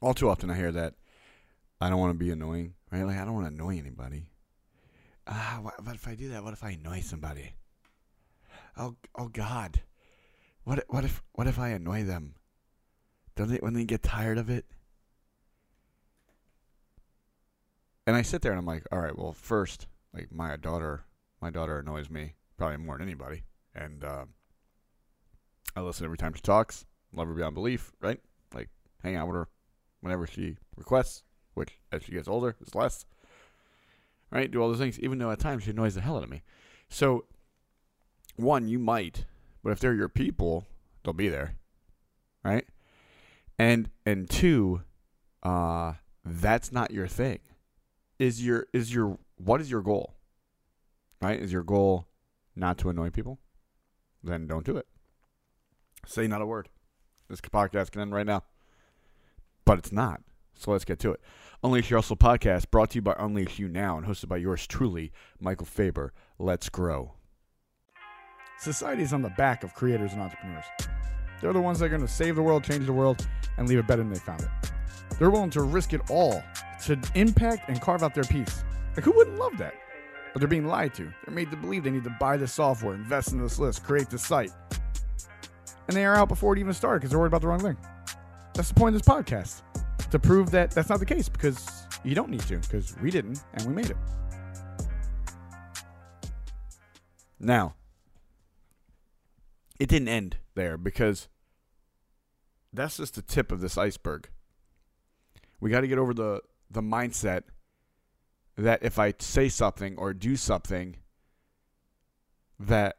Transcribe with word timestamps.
all 0.00 0.14
too 0.14 0.28
often 0.28 0.50
I 0.50 0.56
hear 0.56 0.72
that 0.72 0.94
I 1.80 1.88
don't 1.88 1.98
want 1.98 2.12
to 2.12 2.24
be 2.24 2.30
annoying, 2.30 2.74
right? 2.90 3.04
Like 3.04 3.18
I 3.18 3.24
don't 3.24 3.34
want 3.34 3.46
to 3.46 3.54
annoy 3.54 3.78
anybody. 3.78 4.30
Ah, 5.26 5.58
what, 5.62 5.84
what 5.84 5.94
if 5.94 6.08
I 6.08 6.14
do 6.14 6.30
that? 6.30 6.42
What 6.42 6.52
if 6.52 6.64
I 6.64 6.70
annoy 6.70 7.00
somebody? 7.00 7.52
Oh, 8.76 8.96
oh 9.16 9.28
God, 9.28 9.80
what 10.64 10.84
what 10.88 11.04
if 11.04 11.22
what 11.32 11.46
if 11.46 11.58
I 11.58 11.68
annoy 11.68 12.04
them? 12.04 12.34
Don't 13.36 13.48
they 13.48 13.58
when 13.58 13.74
they 13.74 13.84
get 13.84 14.02
tired 14.02 14.38
of 14.38 14.50
it? 14.50 14.66
And 18.06 18.16
I 18.16 18.22
sit 18.22 18.42
there 18.42 18.52
and 18.52 18.58
I'm 18.58 18.66
like, 18.66 18.84
all 18.90 18.98
right, 18.98 19.16
well, 19.16 19.32
first, 19.32 19.86
like 20.12 20.32
my 20.32 20.56
daughter, 20.56 21.04
my 21.40 21.50
daughter 21.50 21.78
annoys 21.78 22.10
me 22.10 22.34
probably 22.56 22.78
more 22.78 22.98
than 22.98 23.06
anybody, 23.06 23.44
and 23.74 24.02
uh, 24.02 24.24
I 25.76 25.80
listen 25.80 26.04
every 26.04 26.18
time 26.18 26.34
she 26.34 26.40
talks. 26.40 26.86
Love 27.12 27.28
her 27.28 27.34
beyond 27.34 27.54
belief, 27.54 27.92
right? 28.00 28.20
Like 28.54 28.68
hang 29.02 29.16
out 29.16 29.26
with 29.28 29.36
her 29.36 29.48
whenever 30.00 30.26
she 30.26 30.56
requests, 30.76 31.22
which 31.54 31.78
as 31.92 32.02
she 32.02 32.12
gets 32.12 32.28
older 32.28 32.56
is 32.60 32.74
less. 32.74 33.04
Right? 34.30 34.50
Do 34.50 34.62
all 34.62 34.68
those 34.68 34.78
things, 34.78 34.98
even 35.00 35.18
though 35.18 35.30
at 35.30 35.40
times 35.40 35.64
she 35.64 35.70
annoys 35.70 35.94
the 35.94 36.00
hell 36.00 36.16
out 36.16 36.22
of 36.22 36.30
me. 36.30 36.42
So, 36.88 37.24
one, 38.36 38.68
you 38.68 38.78
might, 38.78 39.24
but 39.62 39.70
if 39.70 39.80
they're 39.80 39.94
your 39.94 40.08
people, 40.08 40.66
they'll 41.02 41.12
be 41.12 41.28
there. 41.28 41.56
Right? 42.44 42.66
And 43.58 43.90
and 44.06 44.30
two, 44.30 44.82
uh, 45.42 45.94
that's 46.24 46.72
not 46.72 46.90
your 46.90 47.06
thing. 47.06 47.40
Is 48.18 48.44
your 48.44 48.66
is 48.72 48.94
your 48.94 49.18
what 49.36 49.60
is 49.60 49.70
your 49.70 49.82
goal? 49.82 50.14
Right? 51.20 51.40
Is 51.40 51.52
your 51.52 51.62
goal 51.62 52.06
not 52.56 52.78
to 52.78 52.88
annoy 52.88 53.10
people? 53.10 53.38
Then 54.22 54.46
don't 54.46 54.64
do 54.64 54.76
it. 54.76 54.86
Say 56.06 56.26
not 56.26 56.42
a 56.42 56.46
word. 56.46 56.68
This 57.28 57.40
podcast 57.40 57.90
can 57.90 58.00
end 58.00 58.14
right 58.14 58.26
now. 58.26 58.44
But 59.70 59.78
it's 59.78 59.92
not. 59.92 60.20
So 60.56 60.72
let's 60.72 60.84
get 60.84 60.98
to 60.98 61.12
it. 61.12 61.20
Unleash 61.62 61.90
Your 61.90 62.00
Hustle 62.00 62.16
podcast 62.16 62.72
brought 62.72 62.90
to 62.90 62.96
you 62.96 63.02
by 63.02 63.14
Unleash 63.16 63.60
You 63.60 63.68
Now 63.68 63.98
and 63.98 64.04
hosted 64.04 64.26
by 64.26 64.38
yours 64.38 64.66
truly, 64.66 65.12
Michael 65.38 65.64
Faber. 65.64 66.12
Let's 66.40 66.68
grow. 66.68 67.12
Society 68.58 69.04
is 69.04 69.12
on 69.12 69.22
the 69.22 69.30
back 69.38 69.62
of 69.62 69.72
creators 69.74 70.12
and 70.12 70.22
entrepreneurs. 70.22 70.64
They're 71.40 71.52
the 71.52 71.60
ones 71.60 71.78
that 71.78 71.84
are 71.84 71.88
going 71.88 72.00
to 72.00 72.08
save 72.08 72.34
the 72.34 72.42
world, 72.42 72.64
change 72.64 72.84
the 72.84 72.92
world, 72.92 73.24
and 73.58 73.68
leave 73.68 73.78
it 73.78 73.86
better 73.86 74.02
than 74.02 74.12
they 74.12 74.18
found 74.18 74.40
it. 74.40 74.48
They're 75.20 75.30
willing 75.30 75.50
to 75.50 75.62
risk 75.62 75.92
it 75.92 76.00
all 76.10 76.42
to 76.86 77.00
impact 77.14 77.68
and 77.68 77.80
carve 77.80 78.02
out 78.02 78.12
their 78.12 78.24
piece. 78.24 78.64
Like, 78.96 79.04
who 79.04 79.12
wouldn't 79.12 79.38
love 79.38 79.56
that? 79.58 79.74
But 80.32 80.40
they're 80.40 80.48
being 80.48 80.66
lied 80.66 80.94
to. 80.94 81.04
They're 81.04 81.32
made 81.32 81.52
to 81.52 81.56
believe 81.56 81.84
they 81.84 81.92
need 81.92 82.02
to 82.02 82.16
buy 82.18 82.38
this 82.38 82.52
software, 82.52 82.96
invest 82.96 83.30
in 83.30 83.40
this 83.40 83.60
list, 83.60 83.84
create 83.84 84.10
this 84.10 84.26
site. 84.26 84.50
And 85.86 85.96
they 85.96 86.06
are 86.06 86.16
out 86.16 86.28
before 86.28 86.54
it 86.54 86.58
even 86.58 86.74
started 86.74 86.98
because 86.98 87.10
they're 87.10 87.20
worried 87.20 87.28
about 87.28 87.42
the 87.42 87.46
wrong 87.46 87.60
thing. 87.60 87.76
That's 88.54 88.68
the 88.68 88.74
point 88.74 88.94
of 88.94 89.02
this 89.02 89.08
podcast 89.08 89.62
to 90.10 90.18
prove 90.18 90.50
that 90.50 90.70
that's 90.72 90.88
not 90.88 90.98
the 90.98 91.06
case 91.06 91.28
because 91.28 91.86
you 92.04 92.14
don't 92.14 92.30
need 92.30 92.40
to 92.40 92.58
because 92.58 92.96
we 92.98 93.10
didn't 93.10 93.42
and 93.54 93.66
we 93.66 93.72
made 93.72 93.90
it. 93.90 93.96
Now, 97.38 97.74
it 99.78 99.88
didn't 99.88 100.08
end 100.08 100.36
there 100.54 100.76
because 100.76 101.28
that's 102.72 102.98
just 102.98 103.14
the 103.14 103.22
tip 103.22 103.50
of 103.50 103.60
this 103.60 103.78
iceberg. 103.78 104.28
We 105.60 105.70
got 105.70 105.80
to 105.80 105.88
get 105.88 105.98
over 105.98 106.14
the 106.14 106.42
the 106.70 106.82
mindset 106.82 107.42
that 108.56 108.82
if 108.82 108.98
I 108.98 109.14
say 109.18 109.48
something 109.48 109.96
or 109.96 110.12
do 110.12 110.36
something 110.36 110.96
that 112.58 112.96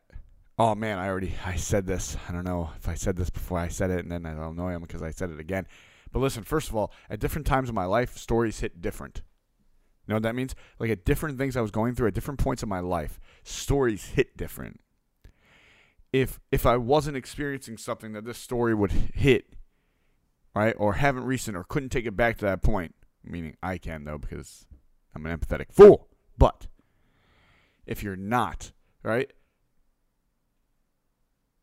oh 0.61 0.75
man, 0.75 0.99
I 0.99 1.07
already 1.07 1.33
I 1.45 1.55
said 1.55 1.87
this. 1.87 2.15
I 2.29 2.31
don't 2.31 2.45
know 2.45 2.69
if 2.77 2.87
I 2.87 2.93
said 2.93 3.17
this 3.17 3.29
before 3.29 3.57
I 3.57 3.67
said 3.67 3.89
it 3.89 3.99
and 3.99 4.11
then 4.11 4.25
I'll 4.25 4.51
annoy 4.51 4.71
him 4.71 4.81
because 4.81 5.01
I 5.01 5.09
said 5.09 5.31
it 5.31 5.39
again. 5.39 5.67
But 6.11 6.19
listen, 6.19 6.43
first 6.43 6.69
of 6.69 6.75
all, 6.75 6.91
at 7.09 7.19
different 7.19 7.47
times 7.47 7.69
in 7.69 7.75
my 7.75 7.85
life, 7.85 8.17
stories 8.17 8.59
hit 8.59 8.81
different. 8.81 9.21
You 10.05 10.11
know 10.11 10.15
what 10.17 10.23
that 10.23 10.35
means? 10.35 10.55
Like 10.77 10.89
at 10.91 11.05
different 11.05 11.37
things 11.37 11.55
I 11.57 11.61
was 11.61 11.71
going 11.71 11.95
through 11.95 12.09
at 12.09 12.13
different 12.13 12.39
points 12.39 12.61
in 12.61 12.69
my 12.69 12.79
life, 12.79 13.19
stories 13.43 14.05
hit 14.09 14.37
different. 14.37 14.81
If 16.13 16.39
if 16.51 16.65
I 16.65 16.77
wasn't 16.77 17.17
experiencing 17.17 17.77
something 17.77 18.13
that 18.13 18.25
this 18.25 18.37
story 18.37 18.75
would 18.75 18.91
hit, 18.91 19.55
right, 20.53 20.75
or 20.77 20.93
haven't 20.93 21.23
recent 21.23 21.55
or 21.55 21.63
couldn't 21.63 21.89
take 21.89 22.05
it 22.05 22.17
back 22.17 22.37
to 22.39 22.45
that 22.45 22.61
point, 22.61 22.93
meaning 23.23 23.55
I 23.63 23.77
can 23.77 24.03
though 24.03 24.17
because 24.17 24.65
I'm 25.15 25.25
an 25.25 25.39
empathetic 25.39 25.71
fool. 25.71 26.09
But 26.37 26.67
if 27.85 28.03
you're 28.03 28.17
not, 28.17 28.73
right? 29.03 29.31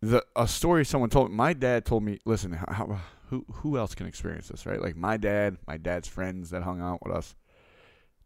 The 0.01 0.25
a 0.37 0.47
story 0.47 0.85
someone 0.85 1.11
told 1.11 1.31
my 1.33 1.53
dad 1.53 1.85
told 1.85 2.05
me, 2.05 2.21
listen, 2.25 2.53
how, 2.53 3.01
who 3.31 3.45
who 3.51 3.77
else 3.77 3.95
can 3.95 4.07
experience 4.07 4.49
this, 4.49 4.65
right? 4.65 4.81
Like 4.81 4.97
my 4.97 5.17
dad, 5.17 5.59
my 5.67 5.77
dad's 5.77 6.07
friends 6.07 6.51
that 6.51 6.63
hung 6.63 6.81
out 6.81 7.05
with 7.05 7.15
us, 7.15 7.35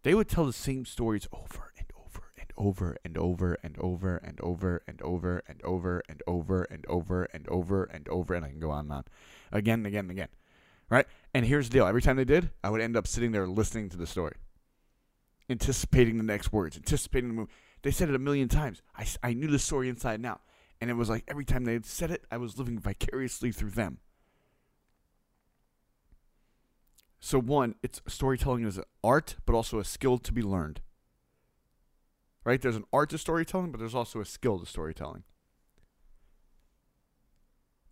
they 0.02 0.14
would 0.14 0.28
tell 0.28 0.44
the 0.44 0.52
same 0.52 0.84
stories 0.84 1.26
over 1.32 1.72
and 1.78 1.86
over 1.96 2.24
and 2.36 2.52
over 2.58 2.98
and 3.04 3.16
over 3.16 3.54
and 3.62 3.78
over 3.80 4.16
and 4.18 4.40
over 4.40 4.82
and 4.86 5.00
over 5.02 5.42
and 5.48 5.62
over 5.64 6.00
and 6.00 6.22
over 6.26 6.62
and 6.64 6.86
over 6.86 7.24
and 7.24 7.48
over 7.48 7.84
and 7.84 8.08
over 8.08 8.34
and 8.34 8.44
I 8.44 8.48
can 8.50 8.60
go 8.60 8.70
on 8.70 8.84
and 8.84 8.92
on, 8.92 9.04
again 9.50 9.80
and 9.80 9.86
again 9.86 10.04
and 10.04 10.10
again, 10.10 10.28
right? 10.90 11.06
And 11.32 11.46
here's 11.46 11.68
the 11.68 11.72
deal: 11.72 11.86
every 11.86 12.02
time 12.02 12.16
they 12.16 12.24
did, 12.24 12.50
I 12.62 12.68
would 12.68 12.82
end 12.82 12.96
up 12.96 13.06
sitting 13.06 13.32
there 13.32 13.46
listening 13.46 13.88
to 13.90 13.96
the 13.96 14.06
story, 14.06 14.36
anticipating 15.48 16.18
the 16.18 16.24
next 16.24 16.52
words, 16.52 16.76
anticipating 16.76 17.28
the 17.28 17.34
move. 17.34 17.48
They 17.80 17.90
said 17.90 18.10
it 18.10 18.14
a 18.14 18.20
million 18.20 18.48
times. 18.48 18.82
I 18.94 19.06
I 19.22 19.32
knew 19.32 19.48
the 19.48 19.58
story 19.58 19.88
inside 19.88 20.16
and 20.16 20.26
out, 20.26 20.42
and 20.82 20.90
it 20.90 20.94
was 20.94 21.08
like 21.08 21.22
every 21.28 21.44
time 21.44 21.64
they 21.64 21.74
had 21.74 21.86
said 21.86 22.10
it, 22.10 22.24
I 22.28 22.38
was 22.38 22.58
living 22.58 22.76
vicariously 22.76 23.52
through 23.52 23.70
them. 23.70 23.98
So 27.20 27.38
one, 27.38 27.76
it's 27.84 28.02
storytelling 28.08 28.64
is 28.64 28.78
an 28.78 28.84
art, 29.04 29.36
but 29.46 29.54
also 29.54 29.78
a 29.78 29.84
skill 29.84 30.18
to 30.18 30.32
be 30.32 30.42
learned. 30.42 30.80
Right? 32.44 32.60
There's 32.60 32.74
an 32.74 32.86
art 32.92 33.10
to 33.10 33.18
storytelling, 33.18 33.70
but 33.70 33.78
there's 33.78 33.94
also 33.94 34.20
a 34.20 34.24
skill 34.24 34.58
to 34.58 34.66
storytelling. 34.66 35.22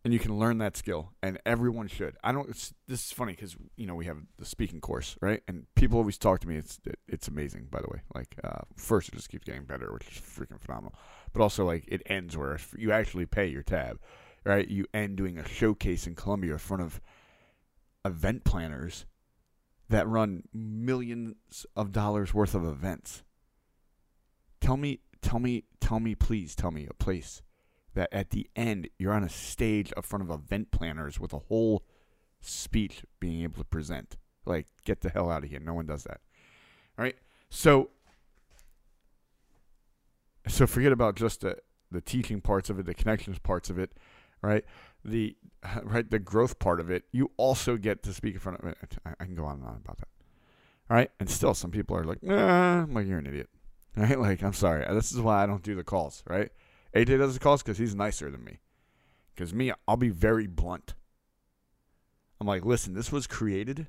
And 0.05 0.13
you 0.13 0.19
can 0.19 0.37
learn 0.37 0.59
that 0.59 0.77
skill, 0.77 1.13
and 1.23 1.39
everyone 1.47 1.87
should. 1.87 2.17
I 2.25 2.33
don't. 2.33 2.49
This 2.49 3.07
is 3.07 3.13
funny 3.13 3.35
because 3.35 3.55
you 3.77 3.87
know 3.87 3.95
we 3.95 4.07
have 4.07 4.17
the 4.37 4.47
speaking 4.47 4.81
course, 4.81 5.15
right? 5.21 5.43
And 5.47 5.67
people 5.77 5.99
always 5.99 6.19
talk 6.19 6.41
to 6.41 6.49
me. 6.49 6.57
It's 6.57 6.81
it, 6.87 6.99
it's 7.07 7.29
amazing, 7.29 7.69
by 7.71 7.83
the 7.83 7.89
way. 7.89 8.01
Like 8.15 8.35
uh, 8.43 8.63
first, 8.75 9.11
it 9.11 9.15
just 9.15 9.29
keeps 9.29 9.45
getting 9.45 9.65
better, 9.65 9.93
which 9.93 10.09
is 10.09 10.15
freaking 10.15 10.59
phenomenal. 10.59 10.95
But 11.33 11.43
also, 11.43 11.65
like 11.65 11.85
it 11.89 12.03
ends 12.07 12.37
where 12.37 12.59
you 12.77 12.93
actually 12.93 13.27
pay 13.27 13.47
your 13.47 13.63
tab, 13.63 14.01
right? 14.45 14.67
You 14.67 14.87
end 14.93 15.17
doing 15.17 15.39
a 15.39 15.49
showcase 15.49 16.07
in 16.07 16.15
Columbia 16.15 16.53
in 16.53 16.59
front 16.59 16.83
of 16.83 17.01
event 18.05 18.45
planners 18.45 19.07
that 19.89 20.09
run 20.09 20.45
millions 20.53 21.67
of 21.77 21.93
dollars 21.93 22.33
worth 22.33 22.55
of 22.55 22.65
events. 22.65 23.23
Tell 24.61 24.77
me, 24.77 25.01
tell 25.21 25.39
me, 25.39 25.65
tell 25.81 26.01
me, 26.01 26.15
please 26.15 26.55
tell 26.55 26.71
me 26.71 26.87
a 26.89 26.95
place 26.95 27.43
that 27.95 28.09
at 28.13 28.31
the 28.31 28.49
end 28.55 28.89
you're 28.99 29.13
on 29.13 29.25
a 29.25 29.29
stage 29.29 29.93
in 29.97 30.03
front 30.03 30.23
of 30.23 30.31
event 30.31 30.71
planners 30.71 31.19
with 31.19 31.33
a 31.33 31.39
whole 31.39 31.85
speech 32.41 33.05
being 33.19 33.43
able 33.43 33.59
to 33.59 33.65
present. 33.65 34.17
Like, 34.47 34.67
get 34.85 35.01
the 35.01 35.11
hell 35.11 35.31
out 35.31 35.45
of 35.45 35.51
here. 35.51 35.61
No 35.61 35.75
one 35.75 35.87
does 35.87 36.05
that. 36.05 36.21
All 36.99 37.05
right. 37.05 37.17
So, 37.51 37.91
so 40.51 40.67
forget 40.67 40.93
about 40.93 41.17
just 41.17 41.41
the, 41.41 41.57
the 41.91 42.01
teaching 42.01 42.41
parts 42.41 42.71
of 42.71 42.79
it, 42.79 42.87
the 42.87 42.95
connections 42.95 43.39
parts 43.39 43.71
of 43.71 43.79
it, 43.79 43.93
right? 44.43 44.65
the 45.05 45.37
right 45.83 46.11
the 46.11 46.19
growth 46.19 46.59
part 46.59 46.81
of 46.81 46.91
it, 46.91 47.05
you 47.13 47.31
also 47.37 47.77
get 47.77 48.03
to 48.03 48.13
speak 48.13 48.35
in 48.35 48.41
front 48.41 48.61
of. 48.61 48.75
I, 49.05 49.15
I 49.19 49.25
can 49.25 49.35
go 49.35 49.45
on 49.45 49.57
and 49.57 49.65
on 49.65 49.81
about 49.85 49.99
that. 49.99 50.09
All 50.89 50.97
right, 50.97 51.11
and 51.21 51.31
still 51.31 51.55
some 51.55 51.71
people 51.71 51.97
are 51.97 52.05
like, 52.05 52.23
nah, 52.23 52.83
I'm 52.83 52.95
like 52.95 53.07
you're 53.07 53.19
an 53.19 53.27
idiot. 53.27 53.49
Right? 53.97 54.21
Like 54.21 54.45
I'm 54.45 54.53
sorry. 54.53 54.87
This 54.95 55.11
is 55.11 55.21
why 55.21 55.43
I 55.43 55.47
don't 55.47 55.65
do 55.65 55.75
the 55.75 55.83
calls. 55.83 56.23
Right? 56.25 56.53
AJ 56.95 57.19
does 57.19 57.35
the 57.35 57.41
calls 57.41 57.61
because 57.61 57.77
he's 57.77 57.95
nicer 57.95 58.31
than 58.31 58.45
me. 58.45 58.61
Because 59.35 59.53
me, 59.53 59.73
I'll 59.89 59.97
be 59.97 60.11
very 60.11 60.47
blunt. 60.47 60.95
I'm 62.41 62.47
like, 62.47 62.65
listen, 62.65 62.95
this 62.95 63.11
was 63.11 63.27
created 63.27 63.89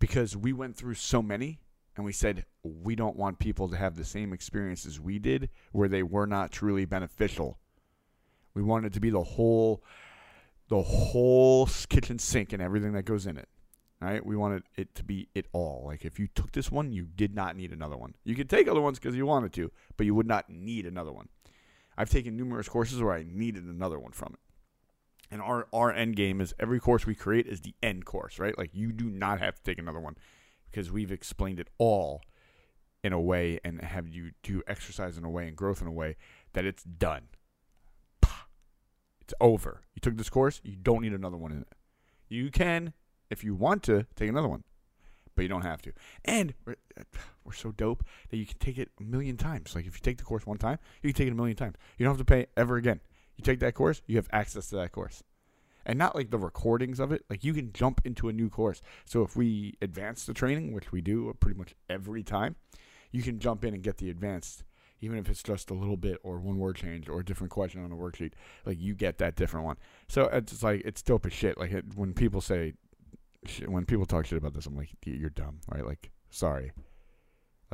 because 0.00 0.36
we 0.36 0.52
went 0.52 0.76
through 0.76 0.94
so 0.94 1.22
many 1.22 1.60
and 2.00 2.04
we 2.06 2.12
said 2.12 2.46
we 2.62 2.96
don't 2.96 3.16
want 3.16 3.38
people 3.38 3.68
to 3.68 3.76
have 3.76 3.94
the 3.94 4.04
same 4.04 4.32
experiences 4.32 4.98
we 4.98 5.18
did 5.18 5.50
where 5.72 5.88
they 5.88 6.02
were 6.02 6.26
not 6.26 6.50
truly 6.50 6.84
beneficial 6.86 7.58
we 8.54 8.62
want 8.62 8.86
it 8.86 8.92
to 8.94 9.00
be 9.00 9.10
the 9.10 9.22
whole, 9.22 9.82
the 10.68 10.82
whole 10.82 11.68
kitchen 11.88 12.18
sink 12.18 12.52
and 12.52 12.62
everything 12.62 12.92
that 12.92 13.04
goes 13.04 13.26
in 13.26 13.36
it. 13.36 13.48
right 14.00 14.24
we 14.24 14.36
wanted 14.36 14.62
it 14.76 14.94
to 14.96 15.04
be 15.04 15.28
it 15.34 15.46
all. 15.52 15.84
Like 15.86 16.04
if 16.04 16.18
you 16.18 16.28
took 16.34 16.52
this 16.52 16.70
one, 16.70 16.92
you 16.92 17.04
did 17.04 17.34
not 17.34 17.56
need 17.56 17.72
another 17.72 17.96
one. 17.96 18.14
You 18.24 18.34
could 18.34 18.50
take 18.50 18.68
other 18.68 18.80
ones 18.80 18.98
because 18.98 19.16
you 19.16 19.26
wanted 19.26 19.52
to, 19.54 19.70
but 19.96 20.06
you 20.06 20.14
would 20.14 20.26
not 20.26 20.50
need 20.50 20.86
another 20.86 21.12
one. 21.12 21.28
I've 21.96 22.10
taken 22.10 22.36
numerous 22.36 22.68
courses 22.68 23.02
where 23.02 23.12
I 23.12 23.24
needed 23.28 23.64
another 23.64 23.98
one 23.98 24.12
from 24.12 24.34
it. 24.34 24.40
And 25.30 25.40
our 25.40 25.68
our 25.72 25.92
end 25.92 26.16
game 26.16 26.40
is 26.40 26.54
every 26.58 26.80
course 26.80 27.06
we 27.06 27.14
create 27.14 27.46
is 27.46 27.60
the 27.60 27.74
end 27.82 28.04
course, 28.04 28.38
right? 28.38 28.56
Like 28.58 28.70
you 28.72 28.90
do 28.90 29.08
not 29.10 29.38
have 29.38 29.54
to 29.56 29.62
take 29.62 29.78
another 29.78 30.00
one 30.00 30.16
because 30.70 30.90
we've 30.90 31.12
explained 31.12 31.60
it 31.60 31.68
all 31.78 32.22
in 33.02 33.12
a 33.12 33.20
way 33.20 33.58
and 33.64 33.80
have 33.80 34.08
you 34.08 34.32
do 34.42 34.62
exercise 34.66 35.16
in 35.16 35.24
a 35.24 35.30
way 35.30 35.48
and 35.48 35.56
growth 35.56 35.80
in 35.80 35.86
a 35.86 35.92
way 35.92 36.16
that 36.52 36.64
it's 36.64 36.84
done. 36.84 37.28
It's 39.22 39.34
over. 39.40 39.82
You 39.94 40.00
took 40.00 40.16
this 40.16 40.28
course, 40.28 40.60
you 40.64 40.76
don't 40.76 41.02
need 41.02 41.12
another 41.12 41.36
one 41.36 41.52
in 41.52 41.60
it. 41.60 41.72
You 42.28 42.50
can 42.50 42.92
if 43.30 43.44
you 43.44 43.54
want 43.54 43.82
to, 43.84 44.06
take 44.16 44.28
another 44.28 44.48
one, 44.48 44.64
but 45.34 45.42
you 45.42 45.48
don't 45.48 45.62
have 45.62 45.80
to. 45.82 45.92
And 46.24 46.52
we're, 46.64 46.76
uh, 46.98 47.04
we're 47.44 47.52
so 47.52 47.70
dope 47.70 48.04
that 48.28 48.36
you 48.36 48.44
can 48.44 48.58
take 48.58 48.76
it 48.76 48.90
a 48.98 49.02
million 49.02 49.36
times. 49.36 49.74
Like 49.74 49.86
if 49.86 49.94
you 49.94 50.00
take 50.02 50.18
the 50.18 50.24
course 50.24 50.46
one 50.46 50.58
time, 50.58 50.78
you 51.02 51.12
can 51.12 51.16
take 51.16 51.28
it 51.28 51.32
a 51.32 51.36
million 51.36 51.56
times. 51.56 51.76
You 51.96 52.04
don't 52.04 52.12
have 52.12 52.26
to 52.26 52.30
pay 52.30 52.46
ever 52.56 52.76
again. 52.76 53.00
You 53.36 53.44
take 53.44 53.60
that 53.60 53.74
course, 53.74 54.02
you 54.06 54.16
have 54.16 54.28
access 54.32 54.68
to 54.70 54.76
that 54.76 54.92
course. 54.92 55.22
And 55.86 55.98
not 55.98 56.14
like 56.14 56.30
the 56.30 56.38
recordings 56.38 57.00
of 57.00 57.10
it. 57.12 57.24
Like 57.30 57.42
you 57.42 57.54
can 57.54 57.72
jump 57.72 58.00
into 58.04 58.28
a 58.28 58.32
new 58.32 58.50
course. 58.50 58.82
So 59.04 59.22
if 59.22 59.36
we 59.36 59.76
advance 59.80 60.24
the 60.24 60.34
training, 60.34 60.72
which 60.72 60.92
we 60.92 61.00
do 61.00 61.30
uh, 61.30 61.32
pretty 61.32 61.58
much 61.58 61.74
every 61.88 62.22
time, 62.22 62.56
you 63.12 63.22
can 63.22 63.38
jump 63.38 63.64
in 63.64 63.74
and 63.74 63.82
get 63.82 63.98
the 63.98 64.10
advanced 64.10 64.64
even 65.00 65.18
if 65.18 65.28
it's 65.28 65.42
just 65.42 65.70
a 65.70 65.74
little 65.74 65.96
bit 65.96 66.18
or 66.22 66.38
one 66.38 66.58
word 66.58 66.76
change 66.76 67.08
or 67.08 67.20
a 67.20 67.24
different 67.24 67.50
question 67.50 67.82
on 67.82 67.92
a 67.92 67.96
worksheet, 67.96 68.32
like 68.66 68.78
you 68.80 68.94
get 68.94 69.18
that 69.18 69.34
different 69.34 69.64
one. 69.64 69.76
So 70.08 70.24
it's 70.24 70.62
like 70.62 70.82
it's 70.84 71.02
dope 71.02 71.26
as 71.26 71.32
shit. 71.32 71.58
Like 71.58 71.72
it, 71.72 71.84
when 71.94 72.12
people 72.12 72.40
say, 72.40 72.74
when 73.66 73.86
people 73.86 74.06
talk 74.06 74.26
shit 74.26 74.38
about 74.38 74.54
this, 74.54 74.66
I'm 74.66 74.76
like, 74.76 74.90
you're 75.04 75.30
dumb, 75.30 75.60
right? 75.72 75.84
Like, 75.84 76.10
sorry. 76.30 76.72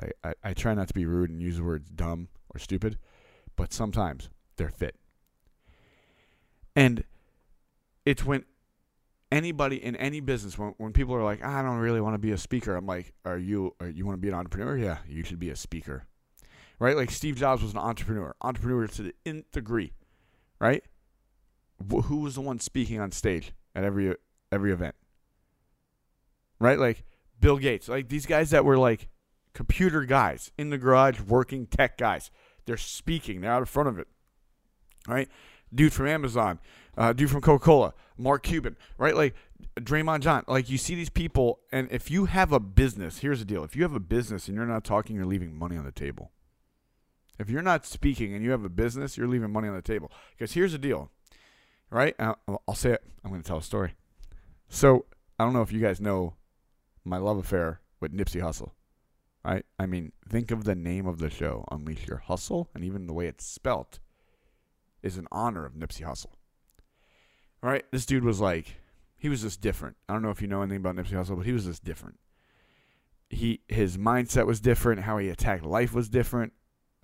Like 0.01 0.13
I, 0.23 0.35
I 0.45 0.55
try 0.55 0.75
not 0.75 0.89
to 0.89 0.95
be 0.95 1.07
rude 1.07 1.31
and 1.31 1.43
use 1.43 1.57
the 1.57 1.65
words 1.65 1.91
dumb 1.91 2.29
or 2.55 2.59
stupid, 2.59 2.99
but 3.57 3.73
sometimes 3.73 4.29
they're 4.57 4.69
fit. 4.69 4.95
And 6.77 7.05
it's 8.07 8.25
when 8.25 8.45
anybody 9.31 9.77
in 9.83 9.97
any 9.97 10.21
business 10.21 10.57
when, 10.57 10.73
when 10.79 10.93
people 10.93 11.15
are 11.15 11.25
like 11.25 11.45
i 11.45 11.61
don't 11.61 11.79
really 11.79 12.01
want 12.01 12.15
to 12.15 12.19
be 12.19 12.31
a 12.31 12.39
speaker 12.39 12.77
i'm 12.77 12.87
like 12.87 13.13
are 13.25 13.37
you 13.37 13.75
are 13.81 13.89
you 13.89 14.07
want 14.07 14.17
to 14.17 14.21
be 14.21 14.29
an 14.29 14.35
entrepreneur 14.35 14.79
yeah 14.79 14.99
you 15.07 15.25
should 15.25 15.41
be 15.41 15.51
a 15.51 15.57
speaker 15.57 16.07
right? 16.79 16.97
Like 16.97 17.11
Steve 17.11 17.37
Jobs 17.37 17.63
was 17.63 17.73
an 17.73 17.79
entrepreneur, 17.79 18.35
entrepreneur 18.41 18.87
to 18.87 19.03
the 19.03 19.15
nth 19.25 19.51
degree, 19.53 19.93
right? 20.61 20.85
Who 21.91 22.19
was 22.19 22.35
the 22.35 22.41
one 22.41 22.61
speaking 22.61 23.01
on 23.01 23.11
stage 23.13 23.53
at 23.75 23.85
every 23.85 24.15
every 24.51 24.73
event, 24.73 24.95
right? 26.59 26.79
Like 26.79 27.05
Bill 27.41 27.59
Gates, 27.59 27.89
like 27.89 28.09
these 28.09 28.27
guys 28.27 28.51
that 28.51 28.65
were 28.65 28.79
like 28.79 29.09
computer 29.53 30.05
guys 30.05 30.51
in 30.59 30.71
the 30.71 30.79
garage 30.79 31.21
working 31.21 31.67
tech 31.67 31.99
guys. 31.99 32.31
They're 32.65 32.77
speaking. 32.77 33.41
They're 33.41 33.53
out 33.53 33.61
in 33.61 33.67
front 33.67 33.89
of 33.89 33.99
it, 33.99 34.09
right? 35.07 35.29
Dude 35.75 35.93
from 35.93 36.09
Amazon, 36.09 36.59
uh, 36.97 37.13
dude 37.13 37.31
from 37.31 37.41
Coca 37.41 37.65
Cola, 37.65 37.95
Mark 38.17 38.43
Cuban, 38.43 38.77
right? 38.99 39.15
Like 39.15 39.35
Daymond 39.77 40.21
John. 40.21 40.45
Like 40.47 40.71
you 40.71 40.79
see 40.79 40.95
these 40.95 41.11
people, 41.11 41.61
and 41.73 41.89
if 41.91 42.11
you 42.11 42.27
have 42.27 42.53
a 42.53 42.61
business, 42.61 43.19
here's 43.19 43.39
the 43.39 43.45
deal: 43.45 43.65
if 43.65 43.77
you 43.77 43.83
have 43.83 43.95
a 43.95 44.01
business 44.01 44.49
and 44.49 44.57
you're 44.57 44.67
not 44.67 44.85
talking, 44.85 45.17
you're 45.17 45.27
leaving 45.27 45.57
money 45.57 45.77
on 45.77 45.85
the 45.85 45.93
table. 45.93 46.31
If 47.39 47.51
you're 47.51 47.63
not 47.63 47.85
speaking 47.85 48.35
and 48.35 48.43
you 48.43 48.51
have 48.51 48.65
a 48.65 48.71
business, 48.71 49.17
you're 49.17 49.29
leaving 49.29 49.53
money 49.53 49.69
on 49.69 49.75
the 49.75 49.83
table. 49.83 50.11
Because 50.31 50.53
here's 50.53 50.73
the 50.73 50.79
deal, 50.79 51.11
right? 51.91 52.15
I'll 52.19 52.75
say 52.75 52.93
it. 52.93 53.05
I'm 53.23 53.31
going 53.31 53.43
to 53.43 53.47
tell 53.47 53.59
a 53.59 53.63
story. 53.63 53.95
So 54.69 55.05
I 55.39 55.45
don't 55.45 55.53
know 55.53 55.63
if 55.63 55.73
you 55.73 55.81
guys 55.81 56.01
know 56.01 56.35
my 57.05 57.19
love 57.19 57.37
affair 57.37 57.81
with 58.01 58.13
Nipsey 58.15 58.41
Hussle. 58.41 58.71
Right? 59.45 59.65
I 59.79 59.87
mean, 59.87 60.13
think 60.29 60.51
of 60.51 60.65
the 60.65 60.75
name 60.75 61.07
of 61.07 61.19
the 61.19 61.31
show, 61.31 61.65
Unleash 61.71 62.09
Your 62.09 62.19
Hustle, 62.19 62.69
and 62.75 62.83
even 62.83 63.07
the 63.07 63.13
way 63.13 63.29
it's 63.29 63.45
spelt 63.47 64.01
is 65.05 65.17
in 65.17 65.29
honor 65.31 65.65
of 65.65 65.75
Nipsey 65.75 66.05
Hussle. 66.05 66.33
All 67.67 67.73
right? 67.73 67.85
This 67.91 68.07
dude 68.07 68.25
was 68.25 68.41
like, 68.41 68.77
he 69.19 69.29
was 69.29 69.43
just 69.43 69.61
different. 69.61 69.97
I 70.09 70.13
don't 70.13 70.23
know 70.23 70.31
if 70.31 70.41
you 70.41 70.47
know 70.47 70.63
anything 70.63 70.79
about 70.79 70.95
Nipsey 70.95 71.13
Hussle, 71.13 71.37
but 71.37 71.47
he 71.47 71.53
was 71.53 71.65
just 71.65 71.85
different. 71.85 72.19
He 73.29 73.61
his 73.67 73.99
mindset 73.99 74.47
was 74.47 74.61
different. 74.61 75.03
How 75.03 75.19
he 75.19 75.29
attacked 75.29 75.65
life 75.65 75.93
was 75.93 76.09
different 76.09 76.53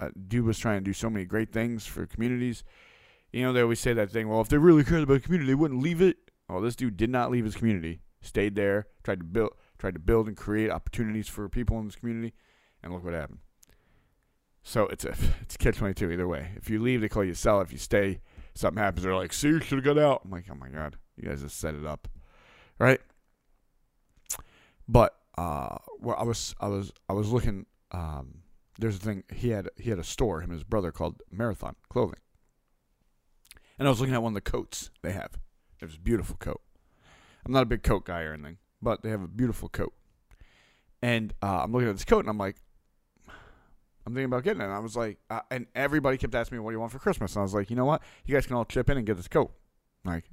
uh, 0.02 0.10
dude 0.28 0.44
was 0.44 0.58
trying 0.58 0.80
to 0.80 0.84
do 0.84 0.92
so 0.92 1.08
many 1.08 1.24
great 1.24 1.52
things 1.52 1.86
for 1.86 2.06
communities. 2.06 2.64
You 3.32 3.42
know, 3.42 3.52
they 3.52 3.62
always 3.62 3.80
say 3.80 3.92
that 3.92 4.10
thing. 4.10 4.28
Well, 4.28 4.40
if 4.40 4.48
they 4.48 4.58
really 4.58 4.84
cared 4.84 5.04
about 5.04 5.14
the 5.14 5.20
community, 5.20 5.50
they 5.50 5.54
wouldn't 5.54 5.82
leave 5.82 6.02
it. 6.02 6.16
Well, 6.48 6.60
this 6.60 6.76
dude 6.76 6.96
did 6.96 7.08
not 7.08 7.30
leave 7.30 7.44
his 7.44 7.54
community. 7.54 8.00
Stayed 8.20 8.56
there. 8.56 8.88
Tried 9.04 9.20
to 9.20 9.24
build, 9.24 9.52
tried 9.78 9.94
to 9.94 10.00
build 10.00 10.26
and 10.26 10.36
create 10.36 10.70
opportunities 10.70 11.28
for 11.28 11.48
people 11.48 11.78
in 11.78 11.86
this 11.86 11.96
community, 11.96 12.34
and 12.82 12.92
look 12.92 13.04
what 13.04 13.14
happened. 13.14 13.38
So 14.62 14.86
it's 14.88 15.04
a 15.04 15.14
it's 15.40 15.56
catch 15.56 15.76
twenty 15.76 15.94
two 15.94 16.10
either 16.10 16.26
way. 16.28 16.50
If 16.56 16.68
you 16.68 16.80
leave, 16.80 17.00
they 17.00 17.08
call 17.08 17.24
you 17.24 17.34
sell. 17.34 17.60
If 17.60 17.72
you 17.72 17.78
stay, 17.78 18.20
something 18.54 18.82
happens. 18.82 19.04
They're 19.04 19.14
like, 19.14 19.32
"See, 19.32 19.48
you 19.48 19.60
should 19.60 19.84
have 19.84 19.84
got 19.84 19.98
out." 19.98 20.22
I'm 20.24 20.30
like, 20.30 20.46
"Oh 20.50 20.54
my 20.54 20.68
god, 20.68 20.96
you 21.16 21.28
guys 21.28 21.42
just 21.42 21.58
set 21.58 21.74
it 21.74 21.86
up, 21.86 22.08
right?" 22.78 23.00
But 24.88 25.16
uh, 25.38 25.76
well, 26.00 26.16
I 26.18 26.24
was 26.24 26.54
I 26.60 26.68
was 26.68 26.92
I 27.08 27.12
was 27.12 27.30
looking 27.30 27.66
um, 27.92 28.42
there's 28.78 28.96
a 28.96 29.00
thing 29.00 29.24
he 29.32 29.50
had 29.50 29.68
he 29.76 29.90
had 29.90 29.98
a 29.98 30.04
store 30.04 30.40
him 30.40 30.50
and 30.50 30.52
his 30.52 30.64
brother 30.64 30.92
called 30.92 31.22
Marathon 31.30 31.76
Clothing, 31.88 32.20
and 33.78 33.86
I 33.86 33.90
was 33.90 34.00
looking 34.00 34.14
at 34.14 34.22
one 34.22 34.32
of 34.32 34.42
the 34.42 34.50
coats 34.50 34.90
they 35.02 35.12
have. 35.12 35.38
It 35.80 35.86
was 35.86 35.96
a 35.96 36.00
beautiful 36.00 36.36
coat. 36.36 36.60
I'm 37.44 37.52
not 37.52 37.62
a 37.62 37.66
big 37.66 37.82
coat 37.82 38.04
guy 38.04 38.22
or 38.22 38.34
anything, 38.34 38.58
but 38.80 39.02
they 39.02 39.10
have 39.10 39.22
a 39.22 39.28
beautiful 39.28 39.68
coat. 39.68 39.92
And 41.02 41.34
uh, 41.42 41.62
I'm 41.62 41.72
looking 41.72 41.88
at 41.88 41.96
this 41.96 42.04
coat 42.04 42.20
and 42.20 42.28
I'm 42.28 42.38
like, 42.38 42.56
I'm 44.06 44.14
thinking 44.14 44.26
about 44.26 44.44
getting 44.44 44.60
it. 44.60 44.64
And 44.64 44.72
I 44.72 44.78
was 44.78 44.96
like, 44.96 45.18
uh, 45.30 45.40
and 45.50 45.66
everybody 45.74 46.18
kept 46.18 46.34
asking 46.34 46.58
me, 46.58 46.60
"What 46.64 46.70
do 46.70 46.74
you 46.74 46.80
want 46.80 46.92
for 46.92 46.98
Christmas?" 46.98 47.34
And 47.34 47.40
I 47.40 47.42
was 47.42 47.54
like, 47.54 47.70
you 47.70 47.76
know 47.76 47.84
what? 47.84 48.02
You 48.26 48.34
guys 48.34 48.46
can 48.46 48.56
all 48.56 48.64
chip 48.64 48.90
in 48.90 48.96
and 48.96 49.06
get 49.06 49.16
this 49.16 49.28
coat, 49.28 49.52
like 50.04 50.24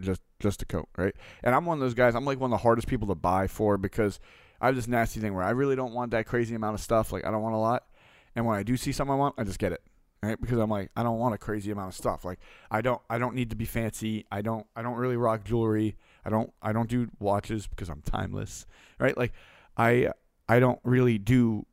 just 0.00 0.20
just 0.40 0.62
a 0.62 0.66
coat, 0.66 0.88
right? 0.96 1.14
And 1.42 1.54
I'm 1.54 1.64
one 1.64 1.78
of 1.78 1.80
those 1.80 1.94
guys. 1.94 2.14
I'm 2.14 2.24
like 2.24 2.38
one 2.38 2.52
of 2.52 2.58
the 2.58 2.62
hardest 2.62 2.88
people 2.88 3.08
to 3.08 3.14
buy 3.14 3.46
for 3.46 3.76
because 3.76 4.20
I 4.60 4.66
have 4.66 4.76
this 4.76 4.88
nasty 4.88 5.20
thing 5.20 5.34
where 5.34 5.44
I 5.44 5.50
really 5.50 5.76
don't 5.76 5.92
want 5.92 6.10
that 6.12 6.26
crazy 6.26 6.54
amount 6.54 6.74
of 6.74 6.80
stuff. 6.80 7.12
Like 7.12 7.24
I 7.24 7.30
don't 7.30 7.42
want 7.42 7.54
a 7.54 7.58
lot, 7.58 7.86
and 8.36 8.46
when 8.46 8.56
I 8.56 8.62
do 8.62 8.76
see 8.76 8.92
something 8.92 9.12
I 9.12 9.16
want, 9.16 9.34
I 9.38 9.44
just 9.44 9.58
get 9.58 9.72
it, 9.72 9.82
right? 10.22 10.40
Because 10.40 10.58
I'm 10.58 10.70
like 10.70 10.90
I 10.96 11.02
don't 11.02 11.18
want 11.18 11.34
a 11.34 11.38
crazy 11.38 11.70
amount 11.70 11.88
of 11.88 11.94
stuff. 11.94 12.24
Like 12.24 12.38
I 12.70 12.80
don't 12.80 13.00
I 13.08 13.18
don't 13.18 13.34
need 13.34 13.50
to 13.50 13.56
be 13.56 13.64
fancy. 13.64 14.26
I 14.30 14.42
don't 14.42 14.66
I 14.76 14.82
don't 14.82 14.96
really 14.96 15.16
rock 15.16 15.44
jewelry. 15.44 15.96
I 16.24 16.30
don't 16.30 16.52
I 16.62 16.72
don't 16.72 16.88
do 16.88 17.08
watches 17.18 17.66
because 17.66 17.88
I'm 17.88 18.02
timeless, 18.02 18.66
right? 18.98 19.16
Like 19.16 19.32
I 19.76 20.12
I 20.48 20.60
don't 20.60 20.80
really 20.84 21.18
do. 21.18 21.66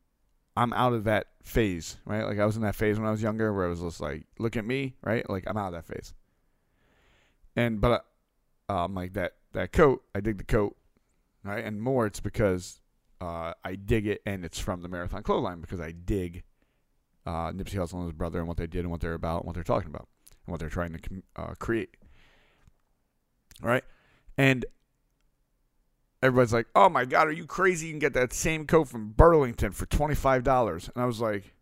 I'm 0.56 0.72
out 0.72 0.92
of 0.92 1.04
that 1.04 1.28
phase, 1.42 1.98
right? 2.04 2.24
Like 2.24 2.38
I 2.38 2.46
was 2.46 2.56
in 2.56 2.62
that 2.62 2.74
phase 2.74 2.98
when 2.98 3.06
I 3.06 3.10
was 3.10 3.22
younger, 3.22 3.52
where 3.52 3.66
I 3.66 3.68
was 3.68 3.80
just 3.80 4.00
like, 4.00 4.24
look 4.38 4.56
at 4.56 4.64
me, 4.64 4.94
right? 5.02 5.28
Like 5.28 5.44
I'm 5.46 5.56
out 5.56 5.74
of 5.74 5.84
that 5.84 5.86
phase. 5.86 6.14
And 7.54 7.80
but 7.80 8.04
uh, 8.68 8.84
um, 8.84 8.94
like 8.94 9.12
that 9.14 9.32
that 9.52 9.72
coat, 9.72 10.02
I 10.14 10.20
dig 10.20 10.38
the 10.38 10.44
coat 10.44 10.76
right? 11.46 11.64
And 11.64 11.80
more, 11.80 12.06
it's 12.06 12.20
because 12.20 12.80
uh, 13.20 13.54
I 13.64 13.76
dig 13.76 14.06
it, 14.06 14.20
and 14.26 14.44
it's 14.44 14.58
from 14.58 14.82
the 14.82 14.88
Marathon 14.88 15.22
Clothesline 15.22 15.60
because 15.60 15.80
I 15.80 15.92
dig 15.92 16.42
uh, 17.24 17.52
Nipsey 17.52 17.74
Hussle 17.74 17.94
and 17.94 18.04
his 18.04 18.12
brother 18.12 18.38
and 18.38 18.48
what 18.48 18.56
they 18.56 18.66
did 18.66 18.80
and 18.80 18.90
what 18.90 19.00
they're 19.00 19.14
about, 19.14 19.38
and 19.38 19.46
what 19.46 19.54
they're 19.54 19.64
talking 19.64 19.88
about, 19.88 20.08
and 20.46 20.52
what 20.52 20.60
they're 20.60 20.68
trying 20.68 20.92
to 20.92 21.22
uh, 21.36 21.54
create. 21.58 21.96
All 23.62 23.68
right, 23.68 23.84
and 24.36 24.66
everybody's 26.26 26.52
like, 26.52 26.68
"Oh 26.74 26.88
my 26.88 27.04
God, 27.04 27.28
are 27.28 27.32
you 27.32 27.46
crazy? 27.46 27.86
You 27.86 27.92
can 27.92 27.98
get 27.98 28.14
that 28.14 28.32
same 28.32 28.66
coat 28.66 28.88
from 28.88 29.10
Burlington 29.10 29.72
for 29.72 29.86
twenty 29.86 30.14
five 30.14 30.44
dollars." 30.44 30.90
And 30.94 31.02
I 31.02 31.06
was 31.06 31.20
like, 31.20 31.54